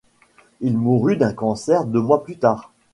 Il 0.61 0.79
mourut 0.79 1.15
d’un 1.15 1.31
cancer 1.31 1.85
deux 1.85 2.01
mois 2.01 2.23
plus 2.23 2.39
tard. 2.39 2.73